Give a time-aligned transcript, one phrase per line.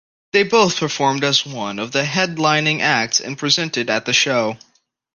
[0.33, 4.57] They both performed as one of the headlining acts and presented at the show.